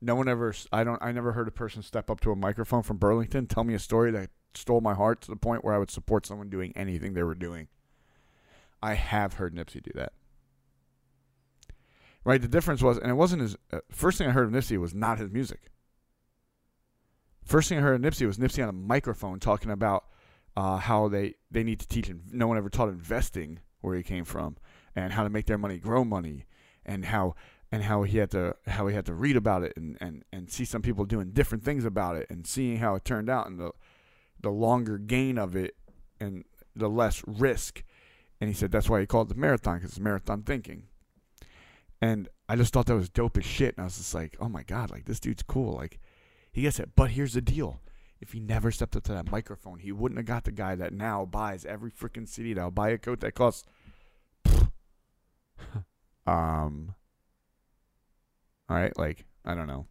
"No 0.00 0.14
one 0.14 0.28
ever. 0.28 0.54
I 0.72 0.84
don't. 0.84 1.02
I 1.02 1.12
never 1.12 1.32
heard 1.32 1.48
a 1.48 1.52
person 1.52 1.82
step 1.82 2.10
up 2.10 2.20
to 2.20 2.32
a 2.32 2.36
microphone 2.36 2.82
from 2.82 2.96
Burlington 2.96 3.46
tell 3.46 3.64
me 3.64 3.74
a 3.74 3.78
story 3.78 4.10
that 4.12 4.30
stole 4.54 4.80
my 4.80 4.94
heart 4.94 5.20
to 5.22 5.30
the 5.30 5.36
point 5.36 5.64
where 5.64 5.74
I 5.74 5.78
would 5.78 5.90
support 5.90 6.26
someone 6.26 6.50
doing 6.50 6.72
anything 6.76 7.14
they 7.14 7.22
were 7.22 7.34
doing." 7.34 7.68
I 8.82 8.94
have 8.94 9.34
heard 9.34 9.54
Nipsey 9.54 9.80
do 9.82 9.92
that. 9.94 10.12
Right? 12.24 12.42
The 12.42 12.48
difference 12.48 12.82
was, 12.82 12.98
and 12.98 13.10
it 13.10 13.14
wasn't 13.14 13.42
his 13.42 13.56
uh, 13.72 13.78
first 13.90 14.18
thing 14.18 14.28
I 14.28 14.32
heard 14.32 14.46
of 14.46 14.52
Nipsey 14.52 14.76
was 14.78 14.94
not 14.94 15.18
his 15.18 15.30
music. 15.30 15.70
First 17.44 17.68
thing 17.68 17.78
I 17.78 17.82
heard 17.82 17.94
of 17.94 18.00
Nipsey 18.00 18.26
was 18.26 18.38
Nipsey 18.38 18.62
on 18.62 18.68
a 18.68 18.72
microphone 18.72 19.38
talking 19.40 19.70
about 19.70 20.04
uh, 20.56 20.78
how 20.78 21.08
they, 21.08 21.34
they 21.50 21.62
need 21.62 21.80
to 21.80 21.88
teach, 21.88 22.10
no 22.30 22.46
one 22.46 22.56
ever 22.56 22.68
taught 22.68 22.88
investing 22.88 23.60
where 23.80 23.96
he 23.96 24.02
came 24.02 24.24
from, 24.24 24.56
and 24.94 25.12
how 25.12 25.22
to 25.24 25.30
make 25.30 25.46
their 25.46 25.58
money 25.58 25.78
grow 25.78 26.04
money, 26.04 26.46
and 26.84 27.06
how 27.06 27.34
and 27.70 27.84
how 27.84 28.02
he 28.02 28.18
had 28.18 28.30
to 28.30 28.54
how 28.66 28.86
he 28.86 28.94
had 28.94 29.06
to 29.06 29.14
read 29.14 29.34
about 29.34 29.62
it 29.62 29.72
and, 29.76 29.96
and, 29.98 30.24
and 30.30 30.50
see 30.50 30.64
some 30.64 30.82
people 30.82 31.06
doing 31.06 31.30
different 31.30 31.64
things 31.64 31.86
about 31.86 32.16
it 32.16 32.26
and 32.28 32.46
seeing 32.46 32.76
how 32.76 32.94
it 32.94 33.04
turned 33.04 33.30
out 33.30 33.46
and 33.46 33.58
the 33.58 33.70
the 34.38 34.50
longer 34.50 34.98
gain 34.98 35.38
of 35.38 35.56
it 35.56 35.74
and 36.20 36.44
the 36.76 36.88
less 36.88 37.22
risk 37.26 37.82
and 38.42 38.48
he 38.48 38.54
said 38.54 38.72
that's 38.72 38.90
why 38.90 38.98
he 38.98 39.06
called 39.06 39.30
it 39.30 39.34
the 39.34 39.40
marathon 39.40 39.76
because 39.76 39.90
it's 39.90 40.00
marathon 40.00 40.42
thinking. 40.42 40.88
And 42.00 42.28
I 42.48 42.56
just 42.56 42.72
thought 42.72 42.86
that 42.86 42.96
was 42.96 43.08
dope 43.08 43.38
as 43.38 43.44
shit. 43.44 43.76
And 43.76 43.82
I 43.82 43.84
was 43.84 43.98
just 43.98 44.14
like, 44.16 44.36
oh 44.40 44.48
my 44.48 44.64
God, 44.64 44.90
like 44.90 45.04
this 45.04 45.20
dude's 45.20 45.44
cool. 45.44 45.74
Like 45.74 46.00
he 46.50 46.62
gets 46.62 46.80
it. 46.80 46.90
But 46.96 47.12
here's 47.12 47.34
the 47.34 47.40
deal. 47.40 47.78
If 48.22 48.32
he 48.32 48.40
never 48.40 48.70
stepped 48.70 48.96
up 48.96 49.02
to 49.04 49.12
that 49.12 49.30
microphone, 49.30 49.80
he 49.80 49.92
wouldn't 49.92 50.18
have 50.18 50.26
got 50.26 50.44
the 50.44 50.52
guy 50.52 50.74
that 50.76 50.94
now 50.94 51.26
buys 51.26 51.66
every 51.66 51.90
freaking 51.90 52.26
CD 52.26 52.54
that'll 52.54 52.70
buy 52.70 52.88
a 52.90 52.98
coat 52.98 53.20
that 53.20 53.34
costs 53.34 53.64
um 56.26 56.94
all 58.72 58.78
right, 58.78 58.96
like, 58.96 59.26
I 59.44 59.54
don't 59.54 59.66
know. 59.66 59.86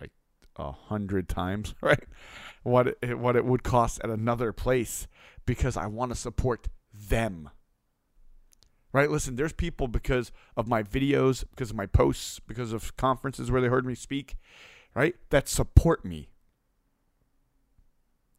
Like 0.00 0.12
a 0.54 0.70
hundred 0.70 1.28
times, 1.28 1.74
right? 1.80 2.04
What 2.62 2.96
it, 3.02 3.18
what 3.18 3.34
it 3.34 3.44
would 3.44 3.64
cost 3.64 4.00
at 4.04 4.10
another 4.10 4.52
place 4.52 5.08
because 5.44 5.76
I 5.76 5.86
want 5.86 6.12
to 6.12 6.16
support 6.16 6.68
them. 6.94 7.50
Right? 8.92 9.10
Listen, 9.10 9.34
there's 9.34 9.52
people 9.52 9.88
because 9.88 10.30
of 10.56 10.68
my 10.68 10.84
videos, 10.84 11.44
because 11.50 11.70
of 11.70 11.76
my 11.76 11.86
posts, 11.86 12.38
because 12.38 12.72
of 12.72 12.96
conferences 12.96 13.50
where 13.50 13.60
they 13.60 13.66
heard 13.66 13.84
me 13.84 13.96
speak, 13.96 14.36
right? 14.94 15.16
That 15.30 15.48
support 15.48 16.04
me. 16.04 16.28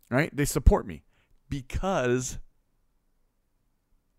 Right? 0.10 0.36
They 0.36 0.46
support 0.46 0.88
me 0.88 1.04
because 1.50 2.40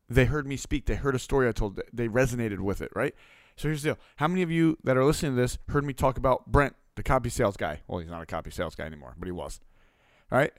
they 0.08 0.26
heard 0.26 0.46
me 0.46 0.56
speak. 0.56 0.86
They 0.86 0.96
heard 0.96 1.14
a 1.14 1.18
story 1.18 1.48
I 1.48 1.52
told. 1.52 1.80
They 1.92 2.08
resonated 2.08 2.60
with 2.60 2.80
it, 2.80 2.90
right? 2.94 3.14
So 3.56 3.68
here's 3.68 3.82
the 3.82 3.90
deal. 3.90 3.98
How 4.16 4.28
many 4.28 4.42
of 4.42 4.50
you 4.50 4.78
that 4.84 4.96
are 4.96 5.04
listening 5.04 5.34
to 5.34 5.40
this 5.40 5.58
heard 5.68 5.84
me 5.84 5.92
talk 5.92 6.16
about 6.16 6.46
Brent, 6.46 6.76
the 6.94 7.02
copy 7.02 7.28
sales 7.28 7.56
guy? 7.56 7.80
Well, 7.88 8.00
he's 8.00 8.10
not 8.10 8.22
a 8.22 8.26
copy 8.26 8.50
sales 8.50 8.74
guy 8.74 8.84
anymore, 8.84 9.14
but 9.18 9.26
he 9.26 9.32
was. 9.32 9.60
Right? 10.30 10.52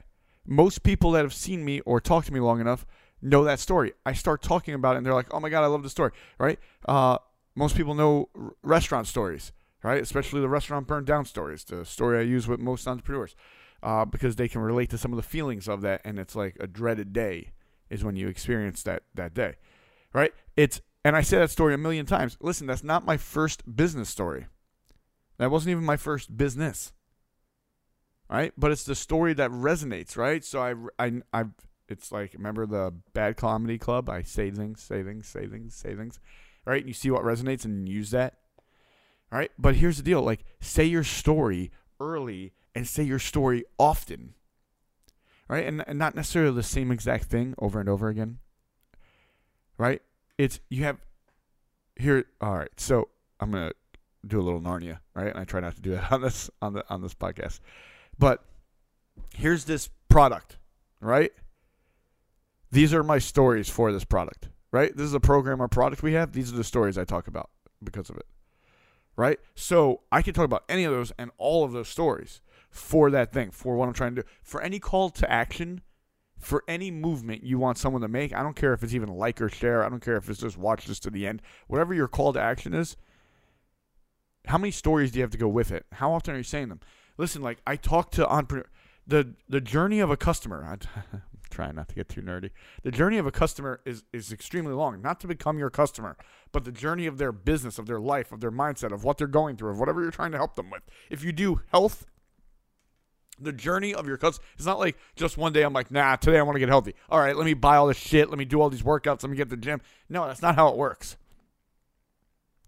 Most 0.45 0.83
people 0.83 1.11
that 1.11 1.21
have 1.21 1.33
seen 1.33 1.63
me 1.63 1.79
or 1.81 2.01
talked 2.01 2.27
to 2.27 2.33
me 2.33 2.39
long 2.39 2.59
enough 2.59 2.85
know 3.21 3.43
that 3.43 3.59
story. 3.59 3.93
I 4.05 4.13
start 4.13 4.41
talking 4.41 4.73
about 4.73 4.95
it 4.95 4.97
and 4.97 5.05
they're 5.05 5.13
like, 5.13 5.33
oh 5.33 5.39
my 5.39 5.49
God, 5.49 5.63
I 5.63 5.67
love 5.67 5.83
the 5.83 5.89
story, 5.89 6.11
right? 6.37 6.59
Uh, 6.87 7.17
most 7.55 7.75
people 7.75 7.93
know 7.93 8.29
r- 8.35 8.53
restaurant 8.63 9.07
stories, 9.07 9.51
right? 9.83 10.01
Especially 10.01 10.41
the 10.41 10.49
restaurant 10.49 10.87
burned 10.87 11.05
down 11.05 11.25
stories, 11.25 11.63
the 11.63 11.85
story 11.85 12.19
I 12.19 12.21
use 12.21 12.47
with 12.47 12.59
most 12.59 12.87
entrepreneurs, 12.87 13.35
uh, 13.81 14.05
because 14.05 14.35
they 14.35 14.47
can 14.47 14.61
relate 14.61 14.89
to 14.89 14.97
some 14.97 15.11
of 15.11 15.17
the 15.17 15.23
feelings 15.23 15.67
of 15.67 15.81
that. 15.81 16.01
And 16.03 16.19
it's 16.19 16.35
like 16.35 16.57
a 16.59 16.67
dreaded 16.67 17.13
day 17.13 17.51
is 17.89 18.03
when 18.03 18.15
you 18.15 18.27
experience 18.27 18.83
that, 18.83 19.03
that 19.15 19.33
day, 19.33 19.55
right? 20.13 20.33
It's, 20.55 20.81
and 21.03 21.15
I 21.15 21.21
say 21.21 21.37
that 21.39 21.51
story 21.51 21.73
a 21.73 21.77
million 21.77 22.05
times. 22.05 22.37
Listen, 22.41 22.67
that's 22.67 22.83
not 22.83 23.05
my 23.05 23.17
first 23.17 23.75
business 23.75 24.09
story. 24.09 24.47
That 25.37 25.51
wasn't 25.51 25.71
even 25.71 25.85
my 25.85 25.97
first 25.97 26.35
business. 26.35 26.93
Right? 28.29 28.53
But 28.57 28.71
it's 28.71 28.83
the 28.83 28.93
story 28.93 29.33
that 29.33 29.49
resonates, 29.49 30.15
right? 30.15 30.45
So 30.45 30.61
I, 30.61 30.75
I, 31.03 31.21
I, 31.33 31.45
it's 31.87 32.11
like, 32.11 32.33
remember 32.33 32.67
the 32.67 32.93
bad 33.13 33.37
comedy 33.37 33.79
club? 33.79 34.07
I 34.07 34.21
say 34.21 34.51
things, 34.51 34.83
say 34.83 35.01
things, 35.01 35.27
say 35.27 35.47
things, 35.47 35.73
say 35.73 35.95
things 35.95 36.19
right? 36.69 36.85
You 36.85 36.93
see 36.93 37.09
what 37.09 37.23
resonates 37.23 37.65
and 37.65 37.89
use 37.89 38.11
that. 38.11 38.35
All 39.31 39.39
right. 39.39 39.51
But 39.57 39.75
here's 39.75 39.97
the 39.97 40.03
deal 40.03 40.21
like, 40.21 40.43
say 40.59 40.85
your 40.85 41.03
story 41.03 41.71
early 41.99 42.53
and 42.79 42.87
say 42.87 43.03
your 43.03 43.19
story 43.19 43.65
often. 43.77 44.35
Right. 45.49 45.65
And, 45.65 45.83
and 45.85 45.99
not 45.99 46.15
necessarily 46.15 46.55
the 46.55 46.63
same 46.63 46.91
exact 46.91 47.25
thing 47.25 47.53
over 47.57 47.81
and 47.81 47.89
over 47.89 48.07
again. 48.07 48.37
Right. 49.77 50.01
It's, 50.37 50.61
you 50.69 50.85
have, 50.85 50.97
here, 51.97 52.23
all 52.39 52.55
right. 52.55 52.69
So 52.77 53.09
I'm 53.41 53.51
to 53.51 53.73
do 54.25 54.39
a 54.39 54.43
little 54.43 54.61
Narnia, 54.61 54.99
right? 55.13 55.27
And 55.27 55.37
I 55.37 55.43
try 55.43 55.59
not 55.59 55.75
to 55.75 55.81
do 55.81 55.91
that 55.91 56.09
on 56.11 56.21
this, 56.21 56.49
on 56.61 56.71
the, 56.71 56.85
on 56.89 57.01
this 57.01 57.13
podcast. 57.13 57.59
But 58.17 58.45
here's 59.35 59.65
this 59.65 59.89
product, 60.07 60.57
right? 61.01 61.33
These 62.71 62.93
are 62.93 63.03
my 63.03 63.19
stories 63.19 63.69
for 63.69 63.91
this 63.91 64.05
product 64.05 64.47
right? 64.71 64.95
This 64.95 65.05
is 65.05 65.15
a 65.15 65.19
program 65.19 65.63
or 65.63 65.67
product 65.67 66.03
we 66.03 66.13
have. 66.13 66.33
These 66.33 66.53
are 66.53 66.55
the 66.55 66.63
stories 66.63 66.95
I 66.95 67.03
talk 67.03 67.27
about 67.27 67.49
because 67.83 68.11
of 68.11 68.17
it, 68.17 68.27
right? 69.15 69.39
So 69.55 70.01
I 70.11 70.21
can 70.21 70.35
talk 70.35 70.45
about 70.45 70.63
any 70.69 70.83
of 70.83 70.93
those 70.93 71.11
and 71.17 71.31
all 71.39 71.63
of 71.63 71.71
those 71.71 71.89
stories 71.89 72.39
for 72.69 73.09
that 73.11 73.31
thing, 73.31 73.51
for 73.51 73.75
what 73.75 73.87
I'm 73.87 73.93
trying 73.93 74.15
to 74.15 74.21
do. 74.21 74.27
For 74.43 74.61
any 74.61 74.79
call 74.79 75.09
to 75.11 75.31
action, 75.31 75.81
for 76.37 76.63
any 76.67 76.91
movement 76.91 77.43
you 77.43 77.59
want 77.59 77.77
someone 77.77 78.01
to 78.01 78.07
make, 78.07 78.33
I 78.33 78.43
don't 78.43 78.55
care 78.55 78.73
if 78.73 78.83
it's 78.83 78.93
even 78.93 79.09
like 79.09 79.41
or 79.41 79.49
share, 79.49 79.83
I 79.83 79.89
don't 79.89 80.03
care 80.03 80.17
if 80.17 80.29
it's 80.29 80.39
just 80.39 80.57
watch 80.57 80.85
this 80.85 80.99
to 81.01 81.09
the 81.09 81.27
end, 81.27 81.41
whatever 81.67 81.93
your 81.93 82.07
call 82.07 82.33
to 82.33 82.41
action 82.41 82.73
is, 82.73 82.95
how 84.45 84.57
many 84.57 84.71
stories 84.71 85.11
do 85.11 85.19
you 85.19 85.23
have 85.23 85.31
to 85.31 85.37
go 85.37 85.47
with 85.47 85.71
it? 85.71 85.85
How 85.93 86.13
often 86.13 86.33
are 86.33 86.37
you 86.37 86.43
saying 86.43 86.69
them? 86.69 86.79
Listen, 87.17 87.41
like 87.41 87.59
I 87.67 87.75
talk 87.75 88.11
to 88.11 88.27
entrepreneur 88.27 88.65
the 89.09 89.33
the 89.49 89.59
journey 89.59 89.99
of 89.99 90.09
a 90.09 90.17
customer. 90.17 90.63
I'm 90.69 91.19
trying 91.49 91.75
not 91.75 91.89
to 91.89 91.95
get 91.95 92.09
too 92.09 92.21
nerdy. 92.21 92.51
The 92.83 92.91
journey 92.91 93.17
of 93.17 93.25
a 93.25 93.31
customer 93.31 93.81
is 93.85 94.03
is 94.13 94.31
extremely 94.31 94.73
long. 94.73 95.01
Not 95.01 95.19
to 95.21 95.27
become 95.27 95.57
your 95.57 95.69
customer, 95.69 96.15
but 96.51 96.63
the 96.63 96.71
journey 96.71 97.07
of 97.07 97.17
their 97.17 97.31
business, 97.31 97.77
of 97.77 97.87
their 97.87 97.99
life, 97.99 98.31
of 98.31 98.39
their 98.39 98.51
mindset, 98.51 98.93
of 98.93 99.03
what 99.03 99.17
they're 99.17 99.27
going 99.27 99.57
through, 99.57 99.71
of 99.71 99.79
whatever 99.79 100.01
you're 100.01 100.11
trying 100.11 100.31
to 100.31 100.37
help 100.37 100.55
them 100.55 100.69
with. 100.69 100.83
If 101.09 101.23
you 101.23 101.31
do 101.31 101.61
health, 101.71 102.05
the 103.41 103.51
journey 103.51 103.93
of 103.93 104.07
your 104.07 104.17
cuts. 104.17 104.39
it's 104.55 104.65
not 104.65 104.79
like 104.79 104.97
just 105.15 105.37
one 105.37 105.53
day 105.53 105.63
I'm 105.63 105.73
like, 105.73 105.91
nah, 105.91 106.15
today 106.15 106.39
I 106.39 106.41
want 106.41 106.55
to 106.55 106.59
get 106.59 106.69
healthy. 106.69 106.95
All 107.09 107.19
right, 107.19 107.35
let 107.35 107.45
me 107.45 107.53
buy 107.53 107.77
all 107.77 107.87
this 107.87 107.97
shit. 107.97 108.29
Let 108.29 108.37
me 108.37 108.45
do 108.45 108.61
all 108.61 108.69
these 108.69 108.83
workouts. 108.83 109.23
Let 109.23 109.29
me 109.29 109.37
get 109.37 109.49
to 109.49 109.55
the 109.55 109.61
gym. 109.61 109.81
No, 110.09 110.27
that's 110.27 110.41
not 110.41 110.55
how 110.55 110.69
it 110.69 110.77
works. 110.77 111.17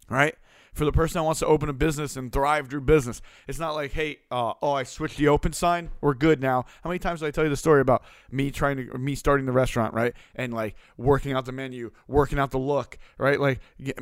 Right? 0.09 0.35
For 0.73 0.85
the 0.85 0.91
person 0.91 1.19
that 1.19 1.23
wants 1.23 1.41
to 1.41 1.45
open 1.45 1.67
a 1.67 1.73
business 1.73 2.15
and 2.15 2.31
thrive 2.31 2.69
through 2.69 2.81
business. 2.81 3.21
It's 3.45 3.59
not 3.59 3.75
like, 3.75 3.91
hey, 3.91 4.19
uh, 4.31 4.53
oh, 4.61 4.71
I 4.71 4.83
switched 4.83 5.17
the 5.17 5.27
open 5.27 5.51
sign. 5.51 5.89
We're 5.99 6.13
good 6.13 6.39
now. 6.39 6.65
How 6.83 6.89
many 6.89 6.99
times 6.99 7.19
did 7.19 7.25
I 7.27 7.31
tell 7.31 7.43
you 7.43 7.49
the 7.49 7.57
story 7.57 7.81
about 7.81 8.03
me 8.31 8.51
trying 8.51 8.77
to, 8.77 8.97
me 8.97 9.15
starting 9.15 9.45
the 9.45 9.51
restaurant, 9.51 9.93
right? 9.93 10.13
And 10.33 10.53
like 10.53 10.75
working 10.97 11.33
out 11.33 11.45
the 11.45 11.51
menu, 11.51 11.91
working 12.07 12.39
out 12.39 12.51
the 12.51 12.57
look, 12.57 12.97
right? 13.17 13.39
Like 13.39 13.59
get, 13.83 13.97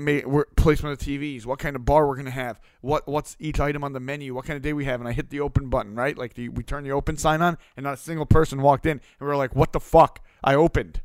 placement 0.55 1.01
of 1.01 1.07
TVs, 1.07 1.45
what 1.45 1.57
kind 1.57 1.75
of 1.75 1.85
bar 1.85 2.07
we're 2.07 2.15
gonna 2.15 2.29
have, 2.29 2.59
what 2.81 3.07
what's 3.07 3.35
each 3.39 3.59
item 3.59 3.83
on 3.83 3.93
the 3.93 3.99
menu, 3.99 4.35
what 4.35 4.45
kind 4.45 4.57
of 4.57 4.61
day 4.61 4.73
we 4.73 4.85
have, 4.85 4.99
and 4.99 5.09
I 5.09 5.13
hit 5.13 5.31
the 5.31 5.39
open 5.39 5.69
button, 5.69 5.95
right? 5.95 6.17
Like 6.17 6.35
the, 6.35 6.49
we 6.49 6.63
turn 6.63 6.83
the 6.83 6.91
open 6.91 7.17
sign 7.17 7.41
on, 7.41 7.57
and 7.77 7.83
not 7.83 7.95
a 7.95 7.97
single 7.97 8.27
person 8.27 8.61
walked 8.61 8.85
in, 8.85 8.91
and 8.91 9.01
we 9.19 9.27
are 9.27 9.37
like, 9.37 9.55
what 9.55 9.73
the 9.73 9.79
fuck? 9.79 10.23
I 10.43 10.53
opened. 10.53 11.01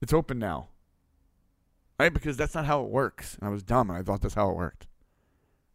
It's 0.00 0.12
open 0.12 0.38
now 0.38 0.68
right? 2.02 2.12
Because 2.12 2.36
that's 2.36 2.54
not 2.54 2.64
how 2.64 2.82
it 2.82 2.90
works. 2.90 3.36
And 3.38 3.48
I 3.48 3.52
was 3.52 3.62
dumb, 3.62 3.88
and 3.88 3.96
I 3.96 4.02
thought 4.02 4.22
that's 4.22 4.34
how 4.34 4.50
it 4.50 4.56
worked, 4.56 4.88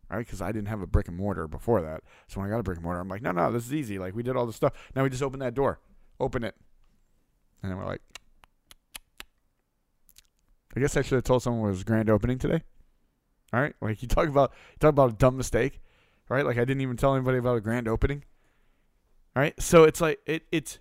right? 0.10 0.20
Because 0.20 0.42
I 0.42 0.52
didn't 0.52 0.68
have 0.68 0.82
a 0.82 0.88
brick 0.88 1.08
and 1.08 1.16
mortar 1.16 1.48
before 1.48 1.82
that. 1.82 2.04
So 2.28 2.40
when 2.40 2.50
I 2.50 2.52
got 2.52 2.60
a 2.60 2.64
brick 2.64 2.78
and 2.78 2.84
mortar, 2.84 3.00
I'm 3.00 3.08
like, 3.08 3.22
no, 3.22 3.32
no, 3.32 3.50
this 3.50 3.66
is 3.66 3.74
easy. 3.74 3.98
Like 3.98 4.14
we 4.14 4.24
did 4.24 4.36
all 4.36 4.46
this 4.46 4.58
stuff. 4.58 4.74
Now 4.94 5.04
we 5.04 5.10
just 5.10 5.24
open 5.24 5.40
that 5.40 5.54
door, 5.54 5.80
open 6.20 6.44
it, 6.44 6.56
and 7.64 7.72
then 7.72 7.78
we're 7.78 7.86
like, 7.86 8.02
I 10.76 10.82
guess 10.82 10.98
I 10.98 11.02
should 11.02 11.16
have 11.16 11.24
told 11.24 11.44
someone 11.44 11.70
it 11.70 11.72
was 11.72 11.86
grand 11.86 12.10
opening 12.10 12.38
today. 12.38 12.62
All 13.54 13.62
right, 13.62 13.74
like 13.80 14.02
you 14.02 14.10
talk 14.10 14.28
about 14.28 14.52
you 14.74 14.80
talk 14.80 14.90
about 14.90 15.12
a 15.12 15.16
dumb 15.16 15.38
mistake, 15.38 15.80
right? 16.28 16.46
Like 16.46 16.58
I 16.58 16.66
didn't 16.66 16.82
even 16.82 16.98
tell 16.98 17.16
anybody 17.16 17.38
about 17.38 17.56
a 17.56 17.62
grand 17.62 17.88
opening. 17.88 18.26
All 19.34 19.42
right, 19.42 19.60
so 19.62 19.86
it's 19.86 20.02
like 20.02 20.20
it 20.26 20.44
it's 20.52 20.80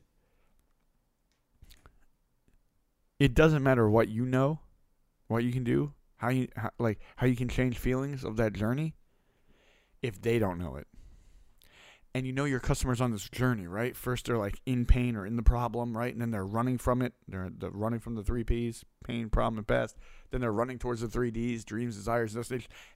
it 3.21 3.33
doesn't 3.33 3.63
matter 3.63 3.89
what 3.89 4.09
you 4.09 4.27
know 4.27 4.59
what 5.29 5.45
you 5.45 5.53
can 5.53 5.65
do, 5.65 5.93
how 6.17 6.29
you 6.29 6.49
how, 6.57 6.71
like 6.79 7.01
how 7.17 7.27
you 7.27 7.37
can 7.37 7.49
change 7.49 7.79
feelings 7.79 8.25
of 8.25 8.37
that 8.37 8.53
journey 8.53 8.95
if 10.03 10.21
they 10.21 10.39
don't 10.39 10.59
know 10.59 10.77
it. 10.77 10.87
And 12.15 12.27
you 12.27 12.33
know 12.33 12.47
your 12.47 12.61
customers 12.61 13.03
on 13.03 13.13
this 13.13 13.29
journey, 13.29 13.67
right? 13.67 13.95
First 13.95 14.25
they're 14.25 14.39
like 14.39 14.59
in 14.65 14.87
pain 14.87 15.17
or 15.17 15.27
in 15.27 15.37
the 15.37 15.43
problem, 15.43 15.95
right? 15.95 16.11
And 16.11 16.23
then 16.23 16.31
they're 16.31 16.47
running 16.47 16.79
from 16.79 17.03
it. 17.03 17.13
They're, 17.29 17.51
they're 17.55 17.69
running 17.69 18.01
from 18.01 18.15
the 18.15 18.23
three 18.23 18.43
P's, 18.43 18.87
pain, 19.05 19.29
problem, 19.29 19.59
and 19.59 19.67
past. 19.67 19.99
Then 20.31 20.41
they're 20.41 20.51
running 20.51 20.79
towards 20.79 21.03
the 21.03 21.09
three 21.09 21.31
D's, 21.31 21.63
dreams, 21.63 21.95
desires. 21.95 22.35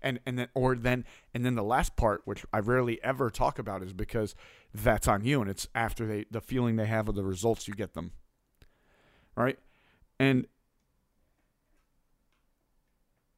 And 0.01 0.21
and 0.25 0.39
then 0.39 0.49
or 0.55 0.75
then 0.75 1.05
and 1.35 1.45
then 1.45 1.55
the 1.55 1.63
last 1.63 1.97
part, 1.97 2.23
which 2.25 2.47
I 2.51 2.61
rarely 2.61 3.03
ever 3.03 3.29
talk 3.29 3.59
about, 3.59 3.83
is 3.83 3.93
because 3.93 4.35
that's 4.73 5.07
on 5.07 5.23
you 5.23 5.43
and 5.43 5.51
it's 5.51 5.69
after 5.75 6.07
they 6.07 6.25
the 6.31 6.41
feeling 6.41 6.77
they 6.77 6.87
have 6.87 7.07
of 7.07 7.15
the 7.15 7.25
results 7.25 7.69
you 7.69 7.75
get 7.75 7.93
them. 7.93 8.13
Right? 9.37 9.59
And 10.19 10.47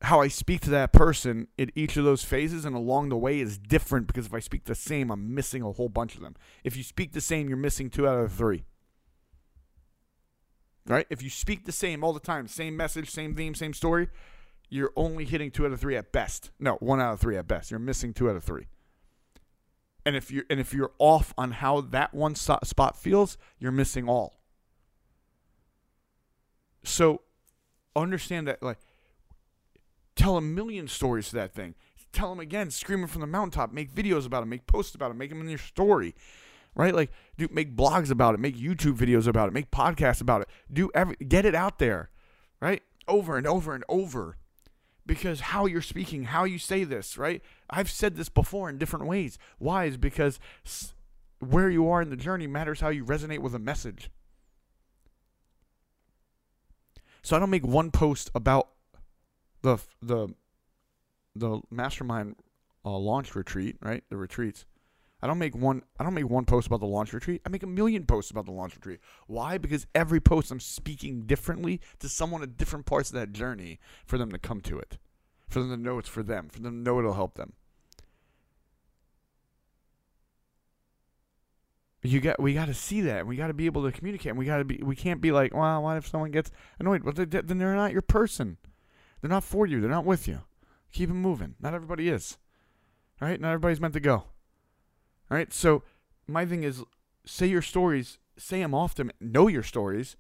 how 0.03 0.21
I 0.21 0.29
speak 0.29 0.61
to 0.63 0.71
that 0.71 0.93
person 0.93 1.47
in 1.57 1.71
each 1.75 1.97
of 1.97 2.05
those 2.05 2.25
phases 2.25 2.65
and 2.65 2.75
along 2.75 3.09
the 3.09 3.17
way 3.17 3.39
is 3.41 3.57
different 3.57 4.09
because 4.09 4.27
if 4.27 4.35
I 4.35 4.41
speak 4.41 4.65
the 4.65 4.75
same, 4.75 5.11
I'm 5.11 5.35
missing 5.35 5.63
a 5.63 5.73
whole 5.73 5.89
bunch 5.89 6.17
of 6.17 6.23
them. 6.23 6.35
If 6.65 6.77
you 6.77 6.83
speak 6.83 7.13
the 7.13 7.21
same, 7.21 7.49
you're 7.49 7.57
missing 7.57 7.89
two 7.89 8.09
out 8.09 8.19
of 8.19 8.33
three. 8.33 8.65
Right? 10.87 11.07
If 11.09 11.23
you 11.23 11.31
speak 11.31 11.65
the 11.65 11.73
same 11.73 12.03
all 12.03 12.13
the 12.13 12.21
time, 12.21 12.49
same 12.49 12.77
message, 12.77 13.11
same 13.11 13.37
theme, 13.37 13.55
same 13.55 13.73
story, 13.73 14.09
you're 14.69 14.93
only 14.97 15.25
hitting 15.25 15.51
two 15.51 15.67
out 15.67 15.73
of 15.73 15.81
three 15.81 15.97
at 15.97 16.11
best. 16.11 16.51
No, 16.59 16.75
one 16.75 17.01
out 17.01 17.13
of 17.13 17.21
three 17.21 17.37
at 17.37 17.47
best. 17.47 17.71
You're 17.71 17.79
missing 17.79 18.13
two 18.13 18.29
out 18.29 18.35
of 18.35 18.43
three. 18.43 18.67
And 20.05 20.17
if 20.17 20.33
you're 20.33 20.45
and 20.51 20.59
if 20.59 20.75
you're 20.75 20.91
off 20.99 21.33
on 21.39 21.53
how 21.53 21.81
that 21.81 22.13
one 22.13 22.35
spot 22.35 22.97
feels, 22.97 23.39
you're 23.61 23.71
missing 23.71 24.09
all. 24.09 24.41
So 26.83 27.21
understand 27.95 28.49
that 28.49 28.63
like 28.63 28.79
Tell 30.15 30.37
a 30.37 30.43
million 30.43 30.89
stories 30.89 31.31
to 31.31 31.37
that 31.37 31.55
thing. 31.55 31.75
Tell 32.13 32.29
them 32.29 32.41
again, 32.41 32.71
screaming 32.71 33.07
from 33.07 33.23
the 33.23 33.27
mountaintop. 33.27 33.73
Make 33.73 33.95
videos 33.95 34.27
about 34.27 34.43
it. 34.43 34.47
Make 34.47 34.67
posts 34.67 34.95
about 34.95 35.11
it. 35.11 35.15
Make 35.15 35.31
them 35.31 35.41
in 35.41 35.49
your 35.49 35.59
story, 35.59 36.15
right? 36.75 36.95
Like, 36.95 37.11
do 37.39 37.49
make 37.51 37.75
blogs 37.75 38.11
about 38.11 38.35
it. 38.35 38.41
Make 38.41 38.57
YouTube 38.57 38.99
videos 38.99 39.27
about 39.27 39.49
it. 39.49 39.55
Make 39.55 39.71
podcasts 39.71 40.21
about 40.21 40.43
it. 40.43 40.49
Do 40.71 40.91
every 40.95 41.17
get 41.17 41.47
it 41.47 41.55
out 41.55 41.79
there, 41.79 42.11
right? 42.61 42.83
Over 43.09 43.39
and 43.39 43.47
over 43.47 43.75
and 43.75 43.83
over, 43.89 44.37
because 45.07 45.41
how 45.41 45.65
you're 45.65 45.81
speaking, 45.81 46.25
how 46.25 46.45
you 46.45 46.59
say 46.59 46.85
this, 46.85 47.17
right? 47.17 47.43
I've 47.71 47.91
said 47.91 48.17
this 48.17 48.29
before 48.29 48.69
in 48.69 48.77
different 48.77 49.07
ways. 49.07 49.39
Why? 49.59 49.87
Is 49.87 49.97
because 49.97 50.39
where 51.39 51.71
you 51.71 51.89
are 51.89 52.03
in 52.03 52.11
the 52.11 52.17
journey 52.17 52.47
matters 52.47 52.81
how 52.81 52.91
you 52.91 53.07
resonate 53.07 53.41
with 53.41 53.55
a 53.55 53.59
message. 53.59 54.11
So 57.23 57.37
I 57.37 57.39
don't 57.39 57.51
make 57.51 57.67
one 57.67 57.91
post 57.91 58.31
about 58.35 58.69
the 59.63 59.79
the 60.01 60.29
the 61.35 61.61
mastermind 61.71 62.37
uh, 62.85 62.97
launch 62.97 63.35
retreat, 63.35 63.77
right? 63.81 64.05
The 64.11 64.17
retreats. 64.17 64.67
I 65.23 65.29
don't 65.29 65.39
make 65.39 65.55
one. 65.55 65.83
I 65.99 66.05
don't 66.05 66.15
make 66.15 66.29
one 66.29 66.45
post 66.45 66.67
about 66.67 66.81
the 66.81 66.87
launch 66.87 67.13
retreat. 67.13 67.43
I 67.47 67.49
make 67.49 67.63
a 67.63 67.69
million 67.69 68.07
posts 68.07 68.31
about 68.31 68.45
the 68.45 68.53
launch 68.53 68.75
retreat. 68.75 68.99
Why? 69.29 69.57
Because 69.57 69.87
every 69.95 70.21
post 70.21 70.51
I'm 70.51 70.59
speaking 70.59 71.23
differently 71.27 71.81
to 72.01 72.09
someone 72.09 72.43
at 72.43 72.57
different 72.57 72.87
parts 72.87 73.11
of 73.11 73.15
that 73.15 73.33
journey 73.33 73.79
for 74.05 74.19
them 74.19 74.33
to 74.33 74.39
come 74.39 74.61
to 74.63 74.79
it, 74.79 74.99
for 75.49 75.61
them 75.61 75.71
to 75.71 75.77
know 75.77 75.99
it's 75.99 76.09
for 76.09 76.25
them, 76.25 76.49
for 76.49 76.61
them 76.61 76.73
to 76.73 76.91
know 76.91 76.99
it'll 76.99 77.15
help 77.15 77.35
them. 77.35 77.53
You 82.03 82.21
got 82.21 82.41
we 82.41 82.53
got 82.53 82.67
to 82.67 82.75
see 82.75 83.03
that. 83.03 83.25
We 83.25 83.37
got 83.37 83.47
to 83.47 83.55
be 83.55 83.67
able 83.67 83.85
to 83.85 83.97
communicate. 83.97 84.31
And 84.31 84.39
we 84.39 84.45
got 84.45 84.59
to 84.59 84.65
be. 84.65 84.81
We 84.83 84.97
can't 84.97 85.21
be 85.21 85.31
like, 85.31 85.55
well, 85.55 85.85
what 85.85 85.99
if 85.99 86.09
someone 86.09 86.33
gets 86.33 86.51
annoyed? 86.81 87.05
Well, 87.05 87.15
then 87.15 87.59
they're 87.59 87.77
not 87.77 87.93
your 87.93 88.03
person. 88.03 88.57
They're 89.23 89.31
not 89.31 89.45
for 89.45 89.67
you. 89.67 89.81
They're 89.81 89.89
not 89.89 90.05
with 90.05 90.27
you. 90.27 90.41
Keep 90.93 91.09
them 91.09 91.23
moving. 91.23 91.55
Not 91.61 91.75
everybody 91.75 92.09
is. 92.09 92.37
All 93.21 93.29
right. 93.29 93.41
Not 93.41 93.53
everybody's 93.53 93.81
meant 93.81 93.95
to 93.95 94.01
go. 94.01 94.15
All 94.15 94.27
right. 95.31 95.53
So 95.53 95.85
my 96.27 96.45
thing 96.45 96.65
is, 96.65 96.83
say 97.25 97.47
your 97.47 97.63
stories. 97.63 98.19
Say 98.37 98.61
them 98.61 98.75
often. 98.75 99.13
Know 99.21 99.47
your 99.47 99.63
stories. 99.63 100.17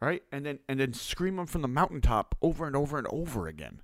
Right. 0.00 0.22
And 0.32 0.46
then 0.46 0.60
and 0.68 0.80
then 0.80 0.94
scream 0.94 1.36
them 1.36 1.46
from 1.46 1.62
the 1.62 1.68
mountaintop 1.68 2.34
over 2.40 2.66
and 2.66 2.74
over 2.74 2.96
and 2.96 3.06
over 3.08 3.46
again. 3.46 3.82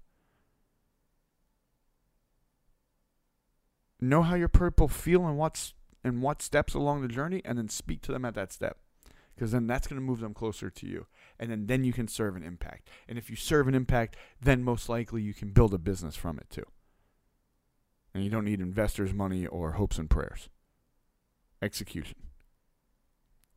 Know 4.01 4.23
how 4.23 4.35
your 4.35 4.49
people 4.49 4.89
feel 4.89 5.27
and 5.27 5.37
what's 5.37 5.75
and 6.03 6.23
what 6.23 6.41
steps 6.43 6.75
along 6.75 7.03
the 7.03 7.09
journey 7.09 7.43
and 7.45 7.59
then 7.59 7.69
speak 7.69 8.01
to 8.03 8.13
them 8.13 8.25
at 8.25 8.35
that 8.35 8.53
step 8.53 8.79
because 9.35 9.53
then 9.53 9.67
that's 9.67 9.87
going 9.87 10.01
to 10.01 10.07
move 10.07 10.21
them 10.21 10.35
closer 10.35 10.71
to 10.71 10.87
you 10.87 11.07
and 11.39 11.51
then 11.51 11.67
then 11.67 11.85
you 11.85 11.93
can 11.93 12.09
serve 12.09 12.37
an 12.37 12.43
impact. 12.43 12.89
And 13.09 13.19
if 13.19 13.31
you 13.31 13.37
serve 13.37 13.69
an 13.69 13.75
impact 13.75 14.17
then 14.41 14.63
most 14.63 14.89
likely 14.89 15.23
you 15.23 15.35
can 15.35 15.51
build 15.51 15.75
a 15.75 15.79
business 15.79 16.17
from 16.17 16.39
it 16.39 16.49
too. 16.51 16.67
And 18.15 18.23
you 18.23 18.31
don't 18.31 18.45
need 18.45 18.61
investors 18.61 19.13
money 19.13 19.47
or 19.47 19.73
hopes 19.73 19.99
and 19.99 20.09
prayers. 20.09 20.49
Execution. 21.61 22.17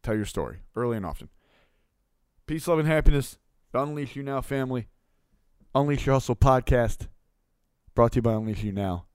Tell 0.04 0.16
your 0.16 0.26
story 0.26 0.60
early 0.76 0.98
and 0.98 1.06
often. 1.06 1.30
Peace 2.46 2.68
love 2.68 2.80
and 2.80 2.88
happiness. 2.88 3.38
Unleash 3.74 4.16
you 4.16 4.24
now 4.24 4.42
family. 4.42 4.88
Unleash 5.76 6.06
your 6.06 6.16
hustle 6.16 6.36
podcast 6.36 7.08
brought 7.94 8.12
to 8.12 8.18
you 8.18 8.22
by 8.22 8.34
unleash 8.34 8.64
you 8.64 8.72
now 8.72 9.07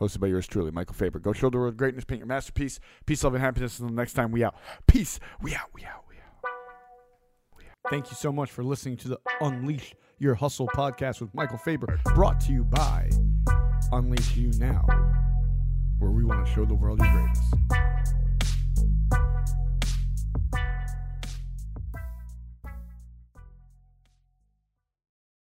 hosted 0.00 0.20
by 0.20 0.26
yours 0.26 0.46
truly, 0.46 0.70
Michael 0.70 0.94
Faber. 0.94 1.18
Go 1.18 1.32
show 1.32 1.50
the 1.50 1.58
world 1.58 1.76
greatness, 1.76 2.04
paint 2.04 2.18
your 2.18 2.26
masterpiece. 2.26 2.80
Peace, 3.06 3.24
love, 3.24 3.34
and 3.34 3.42
happiness. 3.42 3.78
Until 3.78 3.94
next 3.94 4.14
time, 4.14 4.32
we 4.32 4.44
out. 4.44 4.54
Peace. 4.86 5.20
We 5.42 5.54
out. 5.54 5.68
We 5.72 5.84
out. 5.84 6.04
We 6.08 6.16
out. 6.16 6.50
We 7.56 7.64
out. 7.64 7.90
Thank 7.90 8.10
you 8.10 8.16
so 8.16 8.32
much 8.32 8.50
for 8.50 8.64
listening 8.64 8.96
to 8.98 9.08
the 9.08 9.20
Unleash 9.40 9.94
Your 10.18 10.34
Hustle 10.34 10.68
podcast 10.68 11.20
with 11.20 11.34
Michael 11.34 11.58
Faber, 11.58 12.00
brought 12.14 12.40
to 12.40 12.52
you 12.52 12.64
by 12.64 13.10
Unleash 13.92 14.36
You 14.36 14.50
Now, 14.58 14.86
where 15.98 16.10
we 16.10 16.24
want 16.24 16.46
to 16.46 16.52
show 16.52 16.64
the 16.64 16.74
world 16.74 17.00
your 17.00 17.12
greatness. 17.12 17.93